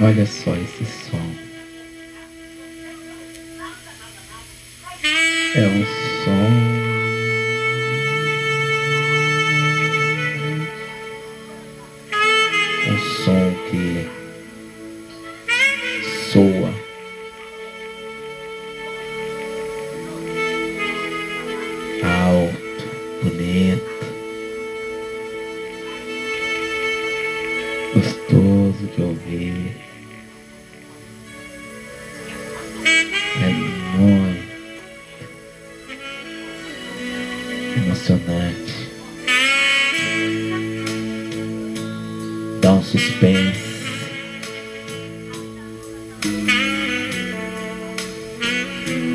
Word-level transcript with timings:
Olha 0.00 0.26
só 0.26 0.56
esse 0.56 0.84
som. 0.86 1.52
É 5.54 5.66
um 5.68 5.84
som. 6.24 6.48
Um 12.88 12.98
som 13.24 13.54
que 13.70 14.08
soa. 16.32 16.72
Alto, 22.02 22.86
bonito, 23.22 23.92
gostoso 27.94 28.86
de 28.96 29.02
ouvir. 29.02 29.71
Emocionante. 37.76 38.90
Dá 42.60 42.72
um 42.74 42.82
suspense. 42.82 43.72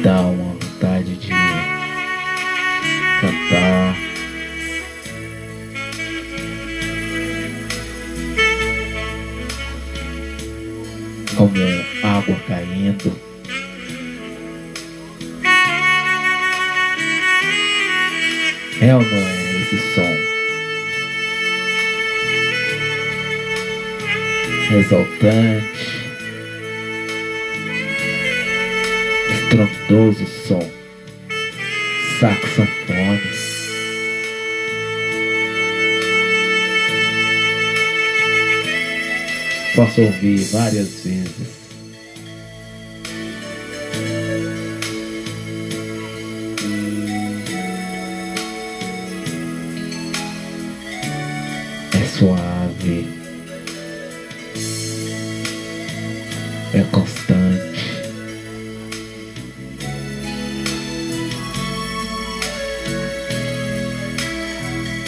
Dá 0.03 0.21
uma 0.21 0.53
vontade 0.53 1.15
de 1.15 1.29
cantar. 3.21 3.95
Como 11.35 11.53
água 12.03 12.35
caindo. 12.47 13.26
É 18.79 18.95
ou 18.95 19.01
não 19.01 19.27
é 19.27 19.61
esse 19.61 19.77
som? 19.95 20.27
Exaltante, 24.77 26.07
estrondoso 29.33 30.27
som, 30.27 30.71
saxofone. 32.19 33.21
Posso 39.75 40.01
ouvir 40.01 40.43
várias 40.51 41.03
vezes. 41.03 41.66
Suave. 52.17 53.07
É 56.73 56.81
constante. 56.91 57.77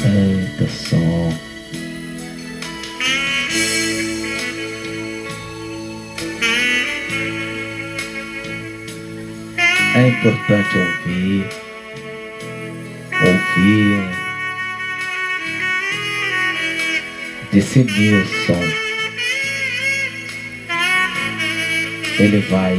Eita 0.06 0.68
som. 0.70 1.34
É 9.96 10.08
importante 10.08 10.78
ouvir, 10.78 11.50
ouvir, 13.22 14.09
discernir 17.52 18.14
o 18.14 18.28
som. 18.46 18.64
Ele 22.20 22.40
vai 22.50 22.76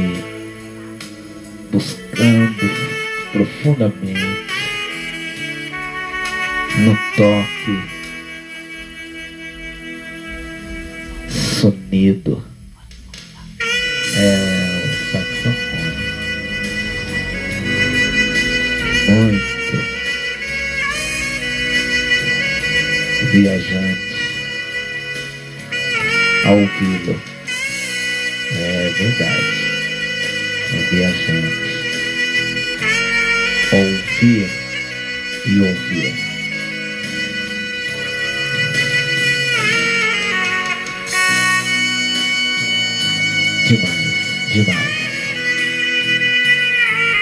buscando 1.71 2.69
profundamente 3.31 4.45
no 6.77 6.95
toque, 7.15 7.79
sonido. 11.29 12.43
É 14.13 14.35
o 14.83 14.89
saxofone. 15.11 16.11
Muito 19.09 19.75
viajante 23.31 24.10
ao 26.45 26.57
ouvi-lo. 26.57 27.21
É 28.53 28.89
verdade. 28.97 29.61
É 30.73 30.89
viajante. 30.89 31.71
Ouvir 33.73 34.49
e 35.45 35.59
ouvir. 35.59 36.13
Demais, 43.67 44.49
demais. 44.51 45.00